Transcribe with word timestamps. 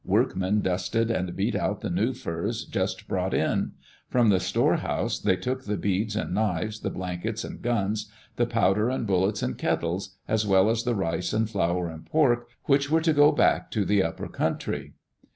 Workmen 0.03 0.61
dusted 0.61 1.11
and 1.11 1.35
beat 1.35 1.55
out 1.55 1.81
the 1.81 1.89
new 1.91 2.13
furs, 2.15 2.65
just 2.65 3.07
brought 3.07 3.35
in. 3.35 3.73
From 4.09 4.29
the 4.29 4.39
storehouse 4.39 5.19
they 5.19 5.35
took 5.35 5.65
the 5.65 5.77
beads 5.77 6.15
and 6.15 6.33
knives, 6.33 6.79
the 6.79 6.89
blankets 6.89 7.43
and 7.43 7.61
guns, 7.61 8.09
the 8.35 8.47
powder 8.47 8.89
and 8.89 9.05
bullets 9.05 9.43
and 9.43 9.59
kettles, 9.59 10.17
as 10.27 10.43
well 10.47 10.71
as 10.71 10.85
the 10.85 10.95
rice 10.95 11.33
and 11.33 11.47
flour 11.47 11.87
and 11.87 12.07
pork 12.07 12.47
which 12.63 12.89
were 12.89 13.01
to 13.01 13.13
go 13.13 13.31
back 13.31 13.69
to 13.69 13.85
the 13.85 14.01
upper 14.01 14.27
country. 14.27 14.93